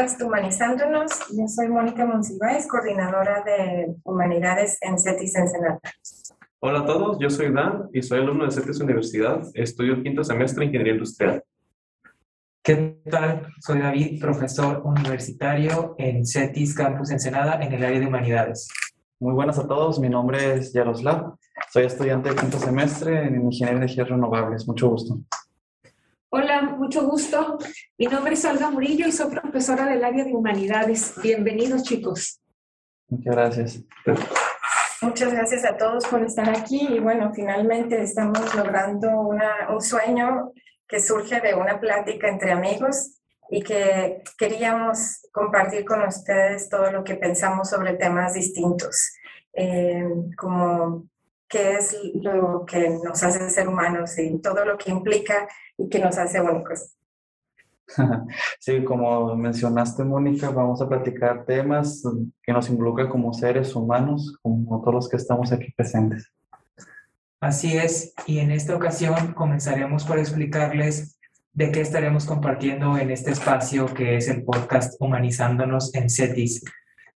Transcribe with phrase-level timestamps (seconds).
[0.00, 1.10] Humanizándonos.
[1.36, 5.78] Yo soy Mónica Monsiváis, coordinadora de Humanidades en CETIS Ensenada.
[6.58, 9.42] Hola a todos, yo soy Dan y soy alumno de CETIS Universidad.
[9.52, 11.44] Estudio el quinto semestre de Ingeniería Industrial.
[12.62, 13.46] ¿Qué tal?
[13.60, 18.68] Soy David, profesor universitario en CETIS Campus Ensenada en el área de Humanidades.
[19.18, 21.34] Muy buenas a todos, mi nombre es Yaroslav,
[21.70, 24.66] soy estudiante de quinto semestre en Ingeniería de Energías Renovables.
[24.66, 25.20] Mucho gusto.
[26.32, 27.58] Hola, mucho gusto.
[27.98, 31.14] Mi nombre es Olga Murillo y soy profesora del área de Humanidades.
[31.20, 32.40] Bienvenidos, chicos.
[33.08, 33.84] Muchas gracias.
[35.02, 40.52] Muchas gracias a todos por estar aquí y bueno, finalmente estamos logrando una, un sueño
[40.86, 47.02] que surge de una plática entre amigos y que queríamos compartir con ustedes todo lo
[47.02, 49.16] que pensamos sobre temas distintos,
[49.52, 51.09] eh, como
[51.50, 55.98] qué es lo que nos hace ser humanos y todo lo que implica y que
[55.98, 56.96] nos hace únicos.
[58.60, 62.04] Sí, como mencionaste, Mónica, vamos a platicar temas
[62.40, 66.30] que nos involucran como seres humanos, como todos los que estamos aquí presentes.
[67.40, 71.18] Así es, y en esta ocasión comenzaremos por explicarles
[71.52, 76.62] de qué estaremos compartiendo en este espacio que es el podcast Humanizándonos en CETIS.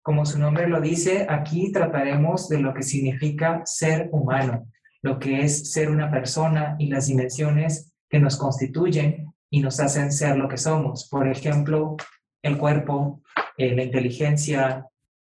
[0.05, 4.69] Como su nombre lo dice, aquí trataremos de lo que significa ser humano,
[5.01, 10.13] lo que es ser una persona y las dimensiones que nos constituyen y nos hacen
[10.13, 11.09] ser lo que somos.
[11.09, 11.97] Por ejemplo,
[12.43, 13.23] el cuerpo,
[13.57, 14.87] eh, la inteligencia,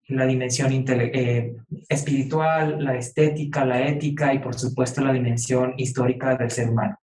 [0.10, 1.56] la dimensión eh,
[1.88, 7.00] espiritual, la estética, la ética y por supuesto la dimensión histórica del ser humano.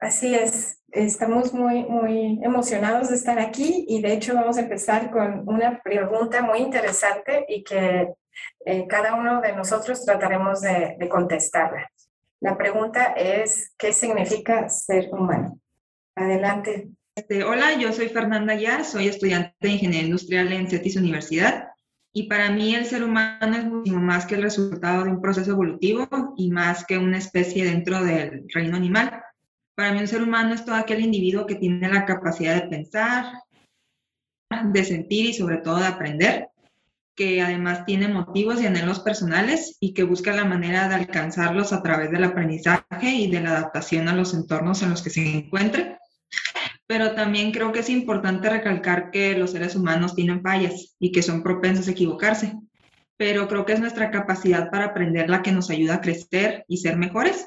[0.00, 5.10] Así es, estamos muy, muy emocionados de estar aquí y de hecho vamos a empezar
[5.10, 8.14] con una pregunta muy interesante y que
[8.64, 11.90] eh, cada uno de nosotros trataremos de, de contestarla.
[12.40, 15.58] La pregunta es, ¿qué significa ser humano?
[16.14, 16.88] Adelante.
[17.16, 21.68] Este, hola, yo soy Fernanda Ya, soy estudiante de Ingeniería Industrial en CETIS Universidad
[22.12, 25.50] y para mí el ser humano es mucho más que el resultado de un proceso
[25.50, 26.06] evolutivo
[26.36, 29.22] y más que una especie dentro del reino animal.
[29.76, 33.42] Para mí un ser humano es todo aquel individuo que tiene la capacidad de pensar,
[34.50, 36.48] de sentir y sobre todo de aprender
[37.14, 41.82] que además tiene motivos y anhelos personales y que busca la manera de alcanzarlos a
[41.82, 45.98] través del aprendizaje y de la adaptación a los entornos en los que se encuentre.
[46.86, 51.22] Pero también creo que es importante recalcar que los seres humanos tienen fallas y que
[51.22, 52.54] son propensos a equivocarse.
[53.16, 56.78] Pero creo que es nuestra capacidad para aprender la que nos ayuda a crecer y
[56.78, 57.46] ser mejores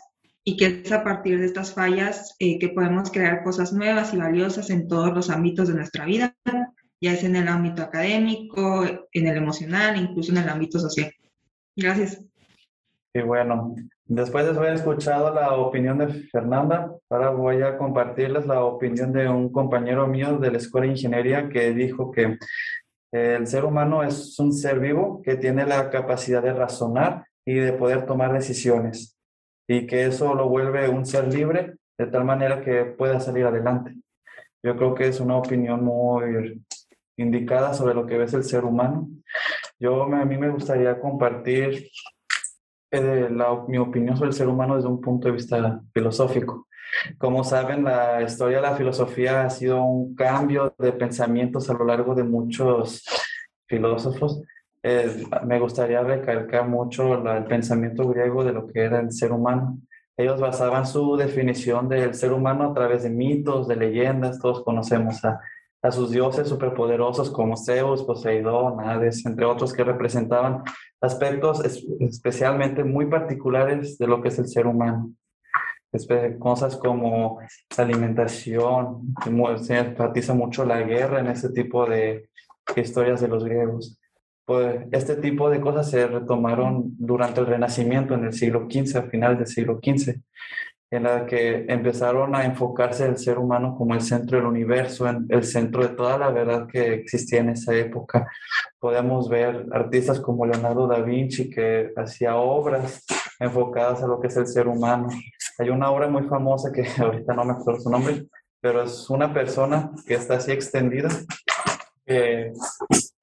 [0.50, 4.18] y que es a partir de estas fallas eh, que podemos crear cosas nuevas y
[4.18, 6.38] valiosas en todos los ámbitos de nuestra vida
[7.02, 11.12] ya es en el ámbito académico, en el emocional, incluso en el ámbito social.
[11.75, 12.24] Gracias.
[13.13, 13.75] Y bueno,
[14.06, 19.28] después de haber escuchado la opinión de Fernanda, ahora voy a compartirles la opinión de
[19.28, 22.38] un compañero mío de la Escuela de Ingeniería que dijo que
[23.12, 27.74] el ser humano es un ser vivo que tiene la capacidad de razonar y de
[27.74, 29.17] poder tomar decisiones
[29.68, 33.96] y que eso lo vuelve un ser libre de tal manera que pueda salir adelante.
[34.64, 36.64] Yo creo que es una opinión muy
[37.18, 39.10] indicada sobre lo que ves el ser humano.
[39.80, 41.90] Yo, a mí me gustaría compartir
[42.92, 43.30] eh,
[43.68, 46.68] mi opinión sobre el ser humano desde un punto de vista filosófico.
[47.18, 51.86] Como saben, la historia de la filosofía ha sido un cambio de pensamientos a lo
[51.86, 53.04] largo de muchos
[53.68, 54.42] filósofos.
[55.46, 59.78] Me gustaría recalcar mucho el pensamiento griego de lo que era el ser humano.
[60.16, 64.40] Ellos basaban su definición del ser humano a través de mitos, de leyendas.
[64.40, 65.40] Todos conocemos a
[65.81, 70.63] a sus dioses superpoderosos como Zeus, Poseidón, Hades, entre otros que representaban
[71.01, 71.63] aspectos
[72.00, 75.12] especialmente muy particulares de lo que es el ser humano.
[76.39, 77.39] Cosas como
[77.78, 79.16] alimentación,
[79.62, 82.30] se enfatiza mucho la guerra en ese tipo de
[82.75, 83.97] historias de los griegos.
[84.48, 89.04] Pues este tipo de cosas se retomaron durante el Renacimiento en el siglo XV, a
[89.04, 90.22] final del siglo XV
[90.90, 95.26] en la que empezaron a enfocarse el ser humano como el centro del universo, en
[95.30, 98.28] el centro de toda la verdad que existía en esa época.
[98.80, 103.06] Podemos ver artistas como Leonardo da Vinci que hacía obras
[103.40, 105.10] enfocadas a lo que es el ser humano.
[105.60, 108.26] Hay una obra muy famosa que ahorita no me acuerdo su nombre,
[108.62, 111.10] pero es una persona que está así extendida,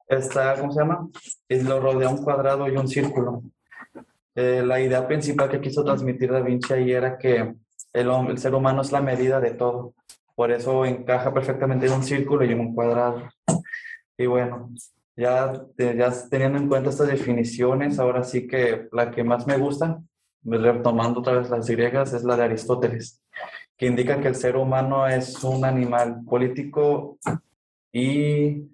[0.09, 1.09] está, ¿cómo se llama?
[1.49, 3.43] Y lo rodea un cuadrado y un círculo.
[4.35, 7.55] Eh, la idea principal que quiso transmitir Da Vinci ahí era que
[7.93, 9.95] el, ser humano es la medida de todo.
[10.35, 13.29] Por eso encaja perfectamente en un círculo y en un cuadrado.
[14.19, 14.71] Y bueno,
[15.17, 20.03] ya, ya teniendo en cuenta estas definiciones, ahora sí que la que más me gusta,
[20.43, 23.23] retomando otra vez las griegas, es la de Aristóteles.
[23.77, 27.19] que indica que el ser humano es un animal político
[27.93, 28.74] y...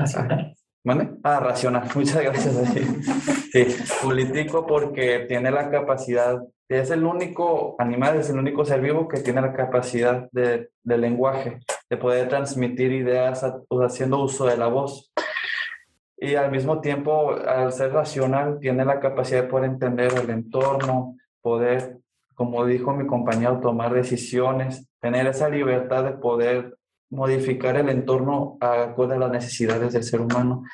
[0.00, 0.56] Racional.
[0.82, 1.10] ¿Vale?
[1.22, 1.88] Ah, racional.
[1.94, 2.56] Muchas gracias.
[3.52, 9.08] Sí, político porque tiene la capacidad, es el único animal, es el único ser vivo
[9.08, 11.60] que tiene la capacidad de, de lenguaje,
[11.90, 13.44] de poder transmitir ideas
[13.82, 15.12] haciendo uso de la voz.
[16.16, 21.16] Y al mismo tiempo, al ser racional, tiene la capacidad de poder entender el entorno,
[21.40, 22.00] poder
[22.40, 26.74] como dijo mi compañero, tomar decisiones, tener esa libertad de poder
[27.10, 30.64] modificar el entorno acorde a las necesidades del ser humano.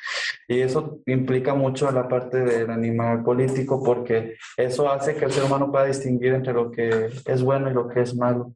[0.47, 5.43] Y eso implica mucho la parte del animal político porque eso hace que el ser
[5.43, 8.53] humano pueda distinguir entre lo que es bueno y lo que es malo.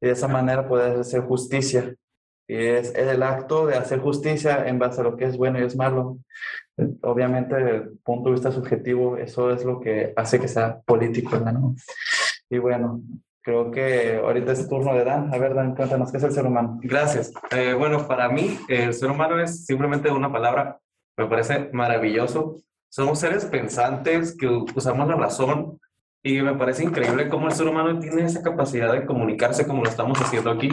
[0.00, 1.94] Y de esa manera poder hacer justicia.
[2.48, 5.62] Y es el acto de hacer justicia en base a lo que es bueno y
[5.62, 6.18] es malo.
[7.02, 11.36] Obviamente, desde el punto de vista subjetivo, eso es lo que hace que sea político,
[11.38, 11.76] ¿no?
[12.50, 13.00] Y bueno,
[13.42, 15.32] creo que ahorita es turno de Dan.
[15.32, 16.78] A ver, Dan, cuéntanos, ¿qué es el ser humano?
[16.82, 17.32] Gracias.
[17.50, 20.78] Eh, bueno, para mí, el ser humano es simplemente una palabra,
[21.16, 22.56] me parece maravilloso.
[22.88, 25.80] Somos seres pensantes que usamos la razón
[26.22, 29.90] y me parece increíble cómo el ser humano tiene esa capacidad de comunicarse como lo
[29.90, 30.68] estamos haciendo aquí.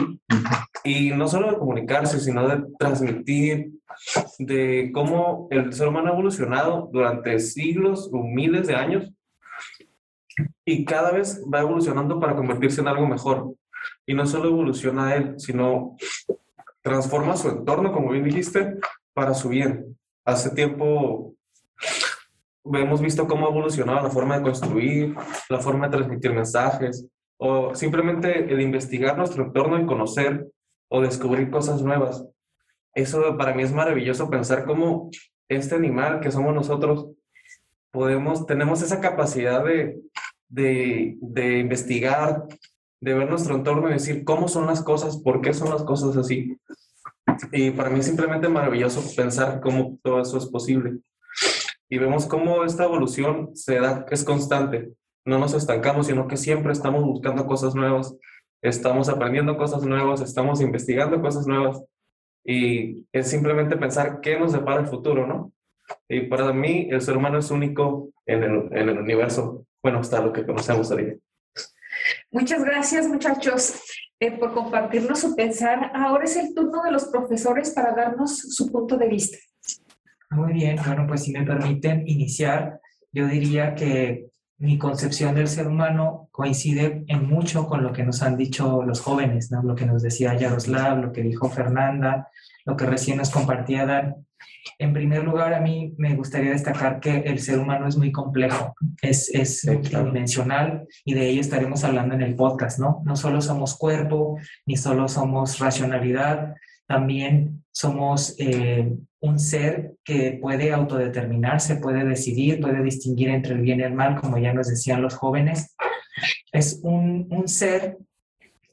[0.84, 3.72] Y no solo de comunicarse, sino de transmitir,
[4.38, 9.12] de cómo el ser humano ha evolucionado durante siglos o miles de años
[10.64, 13.54] y cada vez va evolucionando para convertirse en algo mejor.
[14.06, 15.96] Y no solo evoluciona él, sino
[16.82, 18.76] transforma su entorno, como bien dijiste,
[19.12, 19.96] para su bien.
[20.24, 21.34] Hace tiempo
[22.64, 25.14] hemos visto cómo ha evolucionado la forma de construir,
[25.48, 27.06] la forma de transmitir mensajes,
[27.38, 30.46] o simplemente el investigar nuestro entorno y conocer
[30.88, 32.24] o descubrir cosas nuevas.
[32.94, 35.10] Eso para mí es maravilloso pensar cómo
[35.48, 37.06] este animal que somos nosotros
[37.90, 39.98] podemos, tenemos esa capacidad de,
[40.50, 42.46] de, de investigar,
[43.00, 46.16] de ver nuestro entorno y decir cómo son las cosas, por qué son las cosas
[46.16, 46.58] así.
[47.52, 50.98] Y para mí es simplemente maravilloso pensar cómo todo eso es posible.
[51.88, 54.92] Y vemos cómo esta evolución se da, es constante.
[55.24, 58.14] No nos estancamos, sino que siempre estamos buscando cosas nuevas,
[58.62, 61.82] estamos aprendiendo cosas nuevas, estamos investigando cosas nuevas.
[62.44, 65.52] Y es simplemente pensar qué nos depara el futuro, ¿no?
[66.08, 69.66] Y para mí el ser humano es único en el, en el universo.
[69.82, 71.16] Bueno, está lo que conocemos ahorita.
[72.30, 73.80] Muchas gracias, muchachos,
[74.20, 75.90] eh, por compartirnos su pensar.
[75.94, 79.38] Ahora es el turno de los profesores para darnos su punto de vista.
[80.30, 82.80] Muy bien, bueno, pues si me permiten iniciar,
[83.12, 88.22] yo diría que mi concepción del ser humano coincide en mucho con lo que nos
[88.22, 89.62] han dicho los jóvenes, ¿no?
[89.62, 92.28] lo que nos decía Yaroslav, lo que dijo Fernanda,
[92.66, 94.26] lo que recién nos compartía Dan.
[94.78, 98.74] En primer lugar, a mí me gustaría destacar que el ser humano es muy complejo,
[99.02, 103.02] es, es multidimensional y de ello estaremos hablando en el podcast, ¿no?
[103.04, 106.54] No solo somos cuerpo, ni solo somos racionalidad,
[106.86, 113.80] también somos eh, un ser que puede autodeterminarse, puede decidir, puede distinguir entre el bien
[113.80, 115.76] y el mal, como ya nos decían los jóvenes.
[116.52, 117.98] Es un, un ser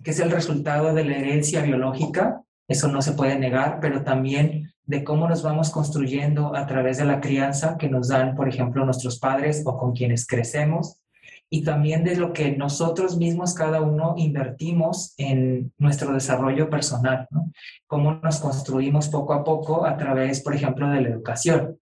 [0.03, 4.71] que es el resultado de la herencia biológica, eso no se puede negar, pero también
[4.87, 8.85] de cómo nos vamos construyendo a través de la crianza que nos dan, por ejemplo,
[8.85, 11.01] nuestros padres o con quienes crecemos,
[11.49, 17.51] y también de lo que nosotros mismos, cada uno, invertimos en nuestro desarrollo personal, ¿no?
[17.85, 21.79] Cómo nos construimos poco a poco a través, por ejemplo, de la educación.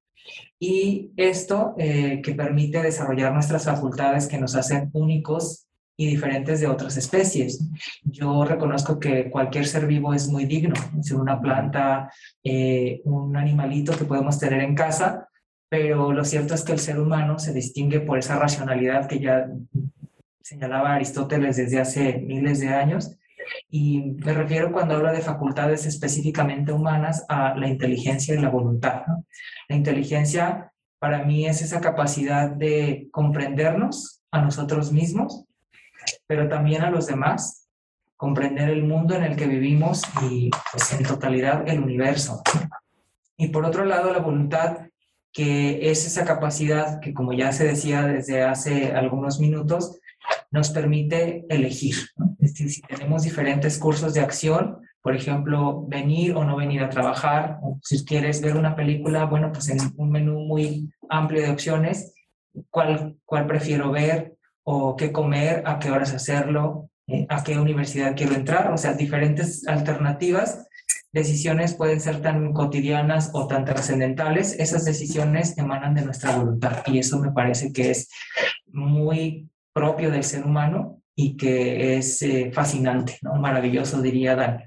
[0.59, 5.64] Y esto eh, que permite desarrollar nuestras facultades que nos hacen únicos
[5.97, 7.63] y diferentes de otras especies.
[8.03, 12.11] Yo reconozco que cualquier ser vivo es muy digno, es una planta,
[12.43, 15.29] eh, un animalito que podemos tener en casa,
[15.69, 19.47] pero lo cierto es que el ser humano se distingue por esa racionalidad que ya
[20.41, 23.17] señalaba Aristóteles desde hace miles de años.
[23.69, 29.03] Y me refiero cuando habla de facultades específicamente humanas a la inteligencia y la voluntad.
[29.69, 35.45] La inteligencia para mí es esa capacidad de comprendernos a nosotros mismos
[36.27, 37.67] pero también a los demás,
[38.17, 42.41] comprender el mundo en el que vivimos y pues, en totalidad el universo.
[43.37, 44.87] Y por otro lado, la voluntad,
[45.33, 49.99] que es esa capacidad que, como ya se decía desde hace algunos minutos,
[50.51, 51.95] nos permite elegir.
[52.39, 56.89] Es decir, si tenemos diferentes cursos de acción, por ejemplo, venir o no venir a
[56.89, 61.51] trabajar, o si quieres ver una película, bueno, pues en un menú muy amplio de
[61.51, 62.13] opciones,
[62.69, 64.35] ¿cuál, cuál prefiero ver?
[64.65, 68.93] O qué comer, a qué horas hacerlo, eh, a qué universidad quiero entrar, o sea,
[68.93, 70.67] diferentes alternativas.
[71.13, 76.99] Decisiones pueden ser tan cotidianas o tan trascendentales, esas decisiones emanan de nuestra voluntad y
[76.99, 78.09] eso me parece que es
[78.67, 83.35] muy propio del ser humano y que es eh, fascinante, ¿no?
[83.35, 84.63] maravilloso, diría Dan.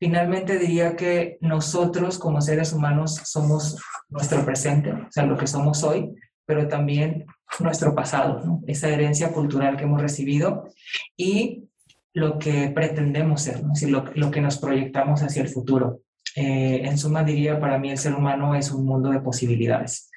[0.00, 5.84] Finalmente diría que nosotros como seres humanos somos nuestro presente, o sea, lo que somos
[5.84, 6.10] hoy,
[6.46, 7.26] pero también
[7.60, 10.68] nuestro pasado, esa herencia cultural que hemos recibido
[11.16, 11.68] y
[12.12, 13.72] lo que pretendemos ser, ¿no?
[13.88, 16.00] lo, lo, que nos proyectamos hacia el futuro.
[16.36, 20.10] Eh, en suma, diría, para mí el ser humano es un mundo de posibilidades.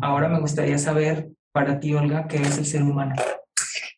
[0.00, 3.14] Ahora me gustaría saber, para ti, Olga, ¿qué es el ser humano?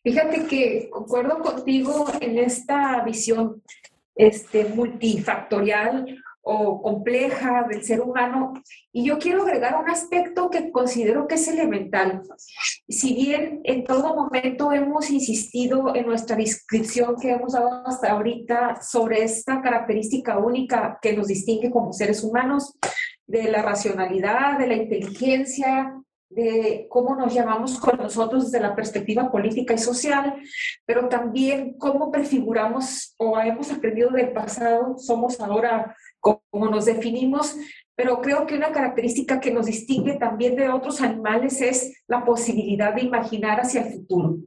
[0.03, 3.61] Fíjate que concuerdo contigo en esta visión
[4.15, 8.53] este, multifactorial o compleja del ser humano.
[8.93, 12.21] Y yo quiero agregar un aspecto que considero que es elemental.
[12.87, 18.79] Si bien en todo momento hemos insistido en nuestra descripción que hemos dado hasta ahorita
[18.81, 22.77] sobre esta característica única que nos distingue como seres humanos,
[23.27, 29.31] de la racionalidad, de la inteligencia, de cómo nos llamamos con nosotros desde la perspectiva
[29.31, 30.35] política y social,
[30.85, 37.55] pero también cómo prefiguramos o hemos aprendido del pasado, somos ahora como nos definimos,
[37.95, 42.93] pero creo que una característica que nos distingue también de otros animales es la posibilidad
[42.93, 44.37] de imaginar hacia el futuro.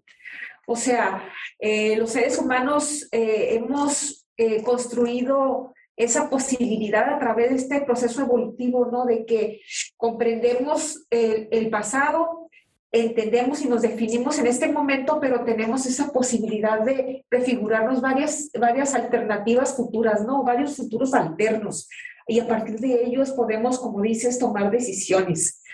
[0.66, 1.24] O sea,
[1.58, 8.22] eh, los seres humanos eh, hemos eh, construido esa posibilidad a través de este proceso
[8.22, 9.04] evolutivo, ¿no?
[9.04, 9.60] De que
[9.96, 12.48] comprendemos el, pasado,
[12.92, 18.94] entendemos y nos definimos en este momento, pero tenemos esa posibilidad de prefigurarnos varias, varias
[18.94, 20.44] alternativas futuras, ¿no?
[20.44, 21.88] Varios futuros alternos.
[22.28, 25.64] Y a partir de ellos podemos, como dices, tomar decisiones.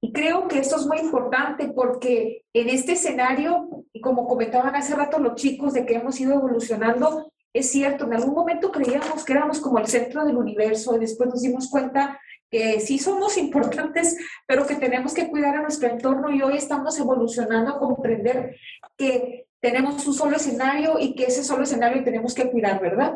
[0.00, 4.94] Y creo que esto es muy importante porque en este escenario, y como comentaban hace
[4.94, 9.32] rato los chicos de que hemos ido evolucionando, es cierto, en algún momento creíamos que
[9.32, 12.20] éramos como el centro del universo y después nos dimos cuenta
[12.50, 16.98] que sí somos importantes, pero que tenemos que cuidar a nuestro entorno y hoy estamos
[16.98, 18.56] evolucionando a comprender
[18.96, 23.14] que tenemos un solo escenario y que ese solo escenario tenemos que cuidar, ¿verdad?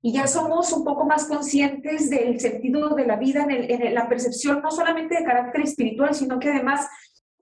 [0.00, 4.08] Y ya somos un poco más conscientes del sentido de la vida, en, en la
[4.08, 6.86] percepción no solamente de carácter espiritual, sino que además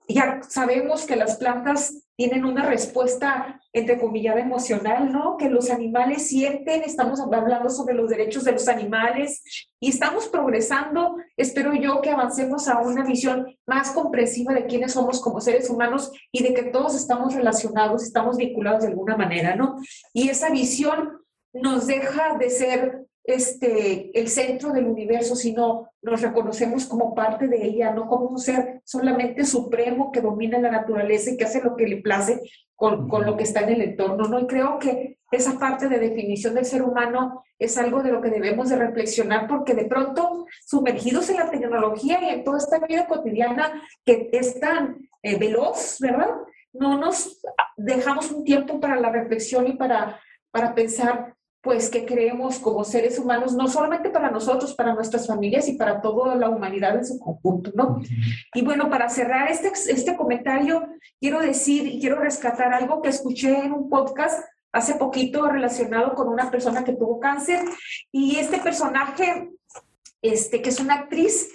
[0.07, 5.37] ya sabemos que las plantas tienen una respuesta, entre comillas, emocional, ¿no?
[5.37, 9.43] Que los animales sienten, estamos hablando sobre los derechos de los animales
[9.79, 11.17] y estamos progresando.
[11.37, 16.11] Espero yo que avancemos a una visión más comprensiva de quiénes somos como seres humanos
[16.31, 19.77] y de que todos estamos relacionados, estamos vinculados de alguna manera, ¿no?
[20.11, 21.21] Y esa visión
[21.53, 27.61] nos deja de ser este, el centro del universo, sino nos reconocemos como parte de
[27.61, 31.75] ella, no como un ser solamente supremo que domina la naturaleza y que hace lo
[31.75, 32.39] que le place
[32.73, 34.39] con, con, lo que está en el entorno, ¿no?
[34.39, 38.29] Y creo que esa parte de definición del ser humano es algo de lo que
[38.29, 43.07] debemos de reflexionar porque de pronto sumergidos en la tecnología y en toda esta vida
[43.07, 46.29] cotidiana que es tan eh, veloz, ¿verdad?
[46.71, 47.41] No nos
[47.75, 50.17] dejamos un tiempo para la reflexión y para,
[50.49, 51.35] para pensar
[51.67, 55.99] pues que creemos como seres humanos, no solamente para nosotros, para nuestras familias y para
[55.99, 57.99] toda la humanidad en su conjunto, ¿no?
[58.53, 60.87] Y bueno, para cerrar este, este comentario,
[61.19, 66.29] quiero decir y quiero rescatar algo que escuché en un podcast hace poquito relacionado con
[66.29, 67.59] una persona que tuvo cáncer
[68.13, 69.49] y este personaje
[70.21, 71.49] este, que es una actriz,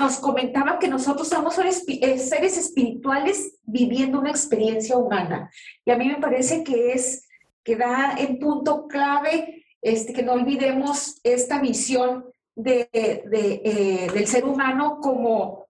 [0.00, 5.50] nos comentaba que nosotros somos eh, seres espirituales viviendo una experiencia humana.
[5.84, 7.28] Y a mí me parece que es
[7.64, 14.26] que da en punto clave este, que no olvidemos esta visión de, de, eh, del
[14.26, 15.66] ser humano como,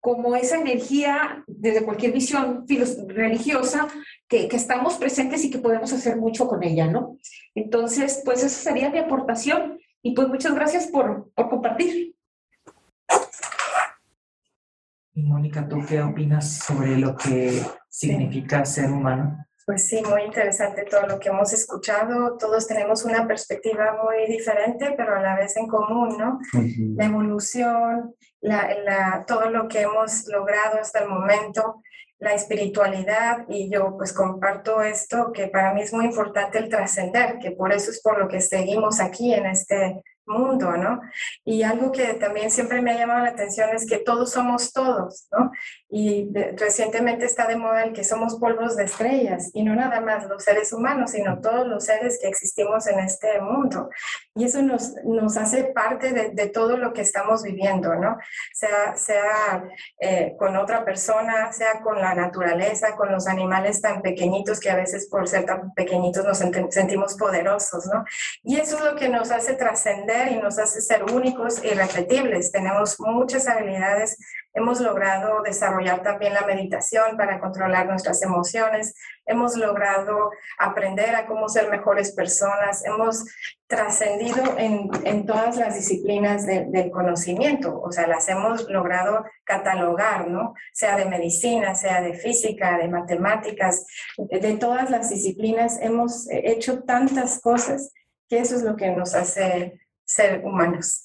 [0.00, 2.66] como esa energía desde cualquier visión
[3.08, 3.88] religiosa
[4.28, 7.18] que, que, estamos presentes y que podemos hacer mucho con ella, ¿no?
[7.54, 12.14] Entonces, pues esa sería mi aportación y pues muchas gracias por, por compartir.
[15.14, 19.46] Mónica, ¿tú qué opinas sobre lo que significa ser humano?
[19.66, 22.38] Pues sí, muy interesante todo lo que hemos escuchado.
[22.38, 26.38] Todos tenemos una perspectiva muy diferente, pero a la vez en común, ¿no?
[26.94, 31.82] La evolución, la, la, todo lo que hemos logrado hasta el momento,
[32.20, 37.40] la espiritualidad, y yo pues comparto esto, que para mí es muy importante el trascender,
[37.40, 41.00] que por eso es por lo que seguimos aquí en este mundo, ¿no?
[41.44, 45.28] Y algo que también siempre me ha llamado la atención es que todos somos todos,
[45.32, 45.50] ¿no?
[45.88, 50.26] Y recientemente está de moda el que somos polvos de estrellas, y no nada más
[50.26, 53.90] los seres humanos, sino todos los seres que existimos en este mundo.
[54.34, 58.18] Y eso nos, nos hace parte de, de todo lo que estamos viviendo, ¿no?
[58.52, 59.64] Sea, sea
[60.00, 64.76] eh, con otra persona, sea con la naturaleza, con los animales tan pequeñitos que a
[64.76, 68.04] veces por ser tan pequeñitos nos sentimos poderosos, ¿no?
[68.42, 72.50] Y eso es lo que nos hace trascender y nos hace ser únicos y repetibles.
[72.50, 74.16] Tenemos muchas habilidades.
[74.54, 78.94] Hemos logrado desarrollar también la meditación para controlar nuestras emociones.
[79.26, 82.84] Hemos logrado aprender a cómo ser mejores personas.
[82.84, 83.24] Hemos
[83.66, 90.28] trascendido en, en, todas las disciplinas de, del conocimiento, o sea, las hemos logrado catalogar,
[90.28, 90.54] ¿no?
[90.72, 93.84] Sea de medicina, sea de física, de matemáticas,
[94.16, 97.92] de, de todas las disciplinas hemos hecho tantas cosas
[98.28, 101.02] que eso es lo que nos hace ser humanos.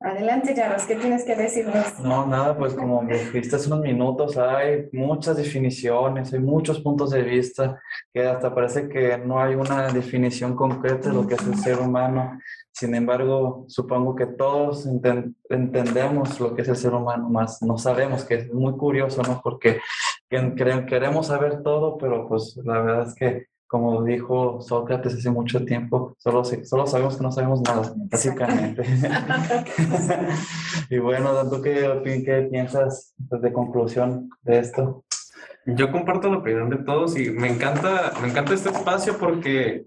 [0.00, 1.98] Adelante, Jaros, ¿qué tienes que decirnos?
[1.98, 7.10] No, nada, pues como me dijiste hace unos minutos, hay muchas definiciones, hay muchos puntos
[7.10, 7.80] de vista,
[8.12, 11.80] que hasta parece que no hay una definición concreta de lo que es el ser
[11.80, 12.38] humano.
[12.70, 14.86] Sin embargo, supongo que todos
[15.48, 19.40] entendemos lo que es el ser humano, más no sabemos, que es muy curioso, ¿no?
[19.42, 19.80] Porque
[20.28, 26.14] queremos saber todo, pero pues la verdad es que como dijo Sócrates hace mucho tiempo,
[26.16, 28.84] solo, solo sabemos que no sabemos nada, básicamente.
[30.90, 35.02] y bueno, ¿tú qué, qué piensas pues, de conclusión de esto?
[35.66, 39.86] Yo comparto la opinión de todos y me encanta, me encanta este espacio porque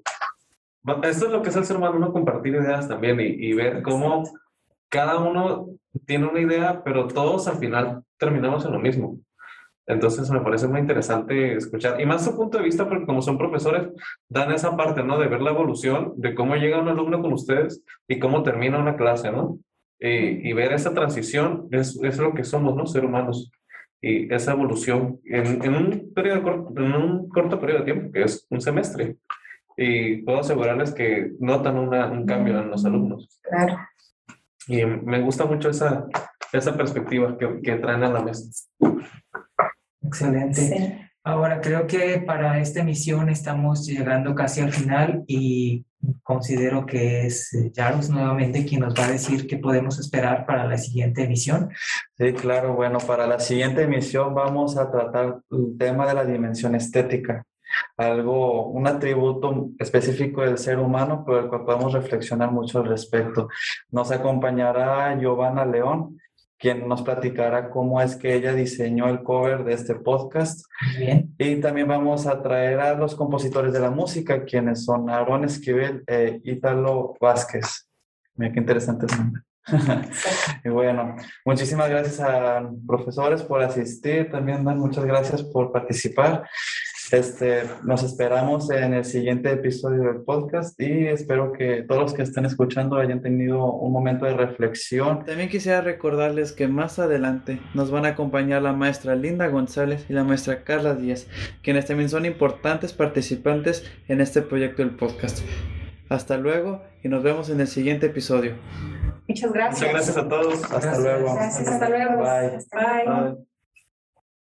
[1.03, 4.23] esto es lo que es el ser humano, compartir ideas también y, y ver cómo
[4.89, 5.69] cada uno
[6.05, 9.17] tiene una idea, pero todos al final terminamos en lo mismo.
[9.87, 13.37] Entonces me parece muy interesante escuchar, y más su punto de vista, porque como son
[13.37, 13.87] profesores,
[14.27, 15.17] dan esa parte, ¿no?
[15.17, 18.97] De ver la evolución, de cómo llega un alumno con ustedes y cómo termina una
[18.97, 19.59] clase, ¿no?
[19.97, 22.85] Y, y ver esa transición es, es, lo que somos, ¿no?
[22.85, 23.49] Ser humanos.
[24.01, 28.45] Y esa evolución en, en, un periodo, en un corto periodo de tiempo, que es
[28.49, 29.15] un semestre.
[29.77, 33.39] Y puedo asegurarles que notan una, un cambio en los alumnos.
[33.41, 33.77] Claro.
[34.67, 36.05] Y me gusta mucho esa,
[36.51, 38.67] esa perspectiva que, que traen a la mesa.
[40.07, 40.61] Excelente.
[40.61, 41.01] Sí.
[41.23, 45.85] Ahora creo que para esta emisión estamos llegando casi al final y
[46.23, 50.77] considero que es Jaros nuevamente quien nos va a decir qué podemos esperar para la
[50.77, 51.69] siguiente emisión.
[52.17, 52.75] Sí, claro.
[52.75, 57.45] Bueno, para la siguiente emisión vamos a tratar el tema de la dimensión estética
[57.97, 63.49] algo, un atributo específico del ser humano por el cual podemos reflexionar mucho al respecto.
[63.91, 66.19] Nos acompañará Giovanna León,
[66.57, 70.65] quien nos platicará cómo es que ella diseñó el cover de este podcast.
[70.97, 71.33] Bien.
[71.37, 76.03] Y también vamos a traer a los compositores de la música, quienes son Aaron Esquivel
[76.07, 77.87] e Ítalo Vázquez.
[78.35, 79.41] Mira qué interesante el nombre.
[80.63, 86.47] y bueno, muchísimas gracias a profesores por asistir, también Dan, muchas gracias por participar.
[87.11, 92.23] Este, nos esperamos en el siguiente episodio del podcast y espero que todos los que
[92.23, 95.23] estén escuchando hayan tenido un momento de reflexión.
[95.23, 100.13] También quisiera recordarles que más adelante nos van a acompañar la maestra Linda González y
[100.13, 101.27] la maestra Carla Díaz,
[101.63, 105.39] quienes también son importantes participantes en este proyecto del podcast.
[106.09, 108.55] Hasta luego y nos vemos en el siguiente episodio.
[109.29, 109.79] Muchas gracias.
[109.79, 110.71] Muchas gracias a todos.
[110.71, 111.35] Hasta luego.
[111.35, 112.17] Gracias, hasta luego.
[112.17, 112.57] Bye.
[112.71, 113.31] Bye.
[113.31, 113.56] Bye.